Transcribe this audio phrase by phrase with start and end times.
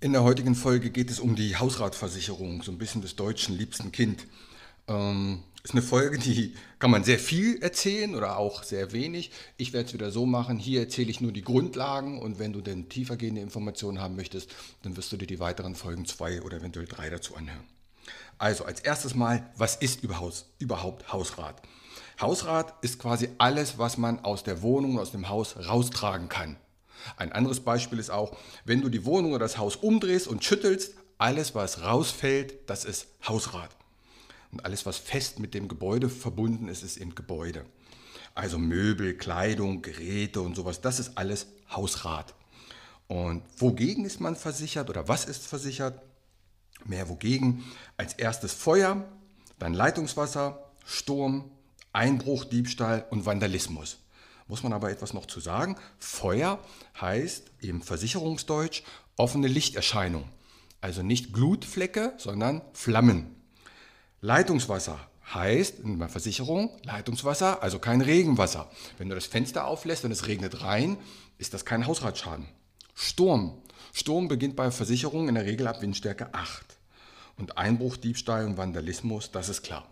[0.00, 3.90] In der heutigen Folge geht es um die Hausratversicherung, so ein bisschen des deutschen liebsten
[3.90, 4.28] Kind.
[4.86, 9.32] Ähm, ist eine Folge, die kann man sehr viel erzählen oder auch sehr wenig.
[9.56, 10.60] Ich werde es wieder so machen.
[10.60, 14.96] Hier erzähle ich nur die Grundlagen und wenn du denn tiefergehende Informationen haben möchtest, dann
[14.96, 17.66] wirst du dir die weiteren Folgen zwei oder eventuell drei dazu anhören.
[18.38, 21.60] Also als erstes mal, was ist überhaupt Hausrat?
[22.20, 26.56] Hausrat ist quasi alles, was man aus der Wohnung, aus dem Haus raustragen kann.
[27.16, 30.94] Ein anderes Beispiel ist auch, wenn du die Wohnung oder das Haus umdrehst und schüttelst,
[31.18, 33.70] alles, was rausfällt, das ist Hausrat.
[34.52, 37.64] Und alles, was fest mit dem Gebäude verbunden ist, ist eben Gebäude.
[38.34, 42.34] Also Möbel, Kleidung, Geräte und sowas, das ist alles Hausrat.
[43.08, 46.00] Und wogegen ist man versichert oder was ist versichert?
[46.84, 47.64] Mehr wogegen?
[47.96, 49.08] Als erstes Feuer,
[49.58, 51.50] dann Leitungswasser, Sturm,
[51.92, 53.98] Einbruch, Diebstahl und Vandalismus
[54.48, 55.76] muss man aber etwas noch zu sagen.
[55.98, 56.58] Feuer
[57.00, 58.82] heißt im Versicherungsdeutsch
[59.16, 60.24] offene Lichterscheinung.
[60.80, 63.36] Also nicht Glutflecke, sondern Flammen.
[64.20, 64.98] Leitungswasser
[65.34, 68.70] heißt in der Versicherung Leitungswasser, also kein Regenwasser.
[68.96, 70.96] Wenn du das Fenster auflässt und es regnet rein,
[71.36, 72.46] ist das kein Hausratschaden.
[72.94, 73.60] Sturm.
[73.92, 76.64] Sturm beginnt bei Versicherungen in der Regel ab Windstärke 8.
[77.36, 79.86] Und Einbruch, Diebstahl und Vandalismus, das ist klar.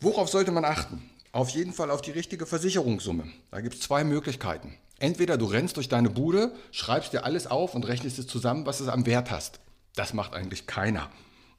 [0.00, 1.10] Worauf sollte man achten?
[1.32, 3.24] Auf jeden Fall auf die richtige Versicherungssumme.
[3.52, 4.74] Da gibt es zwei Möglichkeiten.
[4.98, 8.80] Entweder du rennst durch deine Bude, schreibst dir alles auf und rechnest es zusammen, was
[8.80, 9.60] es am Wert hast.
[9.94, 11.08] Das macht eigentlich keiner.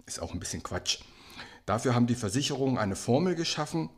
[0.06, 1.00] Ist auch ein bisschen Quatsch.
[1.66, 3.90] Dafür haben die Versicherungen eine Formel geschaffen.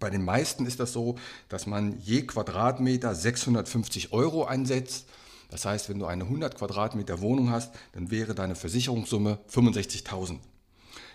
[0.00, 1.14] Bei den meisten ist das so,
[1.48, 5.06] dass man je Quadratmeter 650 Euro einsetzt.
[5.48, 10.40] Das heißt, wenn du eine 100 Quadratmeter Wohnung hast, dann wäre deine Versicherungssumme 65.000.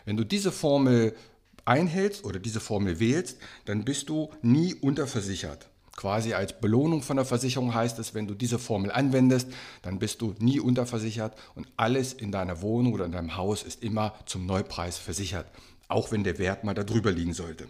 [0.05, 1.15] Wenn du diese Formel
[1.65, 5.69] einhältst oder diese Formel wählst, dann bist du nie unterversichert.
[5.95, 9.47] Quasi als Belohnung von der Versicherung heißt es, wenn du diese Formel anwendest,
[9.83, 13.83] dann bist du nie unterversichert und alles in deiner Wohnung oder in deinem Haus ist
[13.83, 15.45] immer zum Neupreis versichert,
[15.87, 17.67] auch wenn der Wert mal darüber liegen sollte.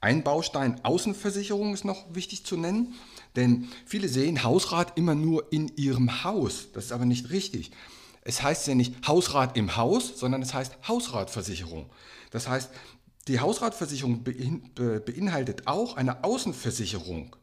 [0.00, 2.94] Ein Baustein Außenversicherung ist noch wichtig zu nennen,
[3.36, 6.68] denn viele sehen Hausrat immer nur in ihrem Haus.
[6.72, 7.70] Das ist aber nicht richtig.
[8.22, 11.86] Es heißt ja nicht Hausrat im Haus, sondern es heißt Hausratversicherung.
[12.30, 12.70] Das heißt,
[13.28, 17.36] die Hausratversicherung beinhaltet auch eine Außenversicherung.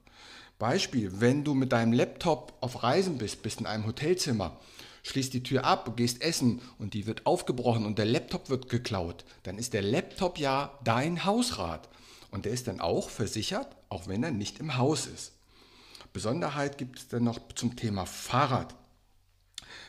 [0.57, 4.59] Beispiel, wenn du mit deinem Laptop auf Reisen bist, bist in einem Hotelzimmer,
[5.03, 9.25] schließt die Tür ab, gehst essen und die wird aufgebrochen und der Laptop wird geklaut,
[9.43, 11.89] dann ist der Laptop ja dein Hausrat.
[12.31, 15.33] Und der ist dann auch versichert, auch wenn er nicht im Haus ist.
[16.11, 18.75] Besonderheit gibt es dann noch zum Thema Fahrrad.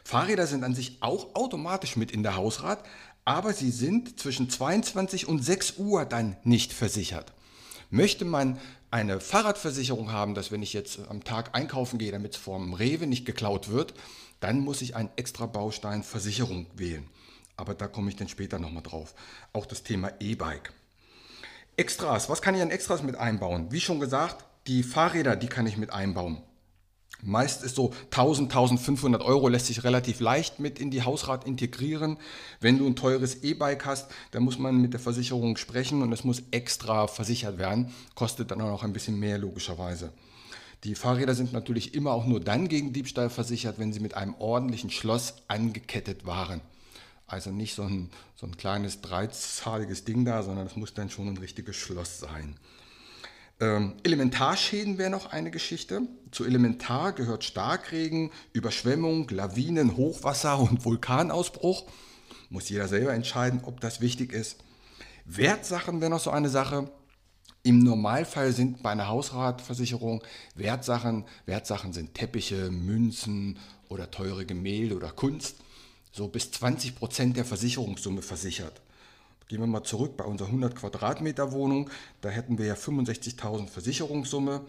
[0.04, 2.84] Fahrräder sind an sich auch automatisch mit in der Hausrat,
[3.26, 7.32] aber sie sind zwischen 22 und 6 Uhr dann nicht versichert.
[7.90, 8.58] Möchte man
[8.90, 13.06] eine Fahrradversicherung haben, dass wenn ich jetzt am Tag einkaufen gehe, damit es vom Rewe
[13.06, 13.94] nicht geklaut wird,
[14.38, 17.08] dann muss ich einen extra Baustein Versicherung wählen.
[17.56, 19.14] Aber da komme ich dann später nochmal drauf.
[19.52, 20.72] Auch das Thema E-Bike.
[21.76, 23.72] Extras, was kann ich an Extras mit einbauen?
[23.72, 26.42] Wie schon gesagt, die Fahrräder, die kann ich mit einbauen.
[27.22, 32.18] Meist ist so 1000, 1500 Euro lässt sich relativ leicht mit in die Hausrat integrieren.
[32.60, 36.24] Wenn du ein teures E-Bike hast, dann muss man mit der Versicherung sprechen und es
[36.24, 37.92] muss extra versichert werden.
[38.14, 40.12] Kostet dann auch noch ein bisschen mehr logischerweise.
[40.84, 44.34] Die Fahrräder sind natürlich immer auch nur dann gegen Diebstahl versichert, wenn sie mit einem
[44.34, 46.60] ordentlichen Schloss angekettet waren.
[47.26, 51.28] Also nicht so ein, so ein kleines dreizahliges Ding da, sondern es muss dann schon
[51.28, 52.56] ein richtiges Schloss sein.
[53.58, 56.02] Ähm, Elementarschäden wäre noch eine Geschichte.
[56.30, 61.84] Zu Elementar gehört Starkregen, Überschwemmung, Lawinen, Hochwasser und Vulkanausbruch.
[62.50, 64.58] Muss jeder selber entscheiden, ob das wichtig ist.
[65.24, 66.90] Wertsachen wäre noch so eine Sache.
[67.62, 70.22] Im Normalfall sind bei einer Hausratversicherung
[70.54, 73.58] Wertsachen, Wertsachen sind Teppiche, Münzen
[73.88, 75.56] oder teure Gemälde oder Kunst,
[76.12, 78.80] so bis 20 Prozent der Versicherungssumme versichert.
[79.48, 81.88] Gehen wir mal zurück bei unserer 100 Quadratmeter Wohnung.
[82.20, 84.62] Da hätten wir ja 65.000 Versicherungssumme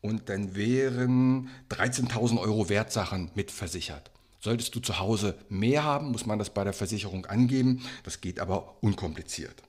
[0.00, 4.10] und dann wären 13.000 Euro Wertsachen mitversichert.
[4.40, 7.84] Solltest du zu Hause mehr haben, muss man das bei der Versicherung angeben.
[8.04, 9.62] Das geht aber unkompliziert.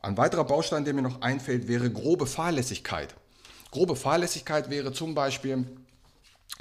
[0.00, 3.14] Ein weiterer Baustein, der mir noch einfällt, wäre grobe Fahrlässigkeit.
[3.70, 5.66] Grobe Fahrlässigkeit wäre zum Beispiel,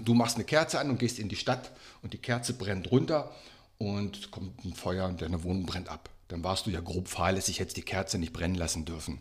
[0.03, 1.71] du machst eine Kerze an und gehst in die Stadt
[2.01, 3.31] und die Kerze brennt runter
[3.77, 6.09] und kommt ein Feuer und deine Wohnung brennt ab.
[6.27, 9.19] Dann warst du ja grob fahrlässig, hättest die Kerze nicht brennen lassen dürfen.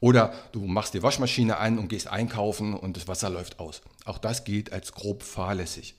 [0.00, 3.82] Oder du machst die Waschmaschine an und gehst einkaufen und das Wasser läuft aus.
[4.04, 5.94] Auch das gilt als grob fahrlässig.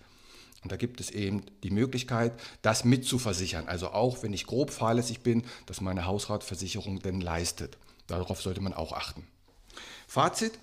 [0.64, 3.68] Und da gibt es eben die Möglichkeit, das mitzuversichern.
[3.68, 7.78] Also auch wenn ich grob fahrlässig bin, dass meine Hausratversicherung denn leistet.
[8.08, 9.26] Darauf sollte man auch achten.
[10.08, 10.60] Fazit.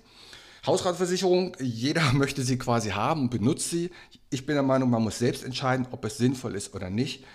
[0.65, 3.89] Hausratversicherung, jeder möchte sie quasi haben und benutzt sie.
[4.29, 7.25] Ich bin der Meinung, man muss selbst entscheiden, ob es sinnvoll ist oder nicht.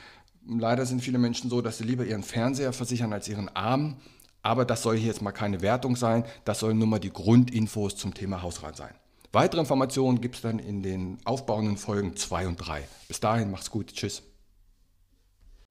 [0.46, 3.96] Leider sind viele Menschen so, dass sie lieber ihren Fernseher versichern als ihren Arm.
[4.42, 6.24] Aber das soll hier jetzt mal keine Wertung sein.
[6.44, 8.94] Das sollen nur mal die Grundinfos zum Thema Hausrat sein.
[9.32, 12.86] Weitere Informationen gibt es dann in den aufbauenden Folgen 2 und 3.
[13.08, 13.92] Bis dahin, macht's gut.
[13.94, 14.22] Tschüss.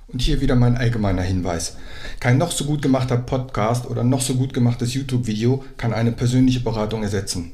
[0.07, 1.77] Und hier wieder mein allgemeiner Hinweis.
[2.19, 6.59] Kein noch so gut gemachter Podcast oder noch so gut gemachtes YouTube-Video kann eine persönliche
[6.59, 7.53] Beratung ersetzen.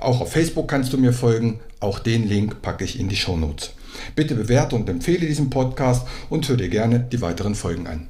[0.00, 1.60] Auch auf Facebook kannst du mir folgen.
[1.80, 3.72] Auch den Link packe ich in die Show Notes.
[4.14, 8.08] Bitte bewerte und empfehle diesen Podcast und hör dir gerne die weiteren Folgen an.